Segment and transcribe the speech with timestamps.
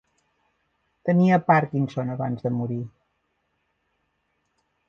[1.09, 2.81] Tenia Parkinson abans de morir.